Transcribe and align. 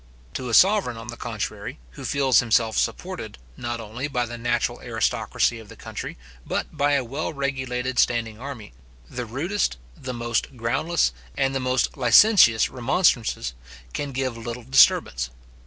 To 0.33 0.49
a 0.49 0.55
sovereign, 0.55 0.97
on 0.97 1.09
the 1.09 1.15
contrary, 1.15 1.77
who 1.91 2.05
feels 2.05 2.39
himself 2.39 2.75
supported, 2.75 3.37
not 3.55 3.79
only 3.79 4.07
by 4.07 4.25
the 4.25 4.35
natural 4.35 4.81
aristocracy 4.81 5.59
of 5.59 5.69
the 5.69 5.75
country, 5.75 6.17
but 6.43 6.75
by 6.75 6.93
a 6.93 7.03
well 7.03 7.31
regulated 7.31 7.99
standing 7.99 8.39
army, 8.39 8.73
the 9.07 9.27
rudest, 9.27 9.77
the 9.95 10.11
most 10.15 10.57
groundless, 10.57 11.13
and 11.37 11.53
the 11.53 11.59
most 11.59 11.95
licentious 11.97 12.67
remonstrances, 12.67 13.53
can 13.93 14.11
give 14.11 14.35
little 14.35 14.63
disturbance. 14.63 15.29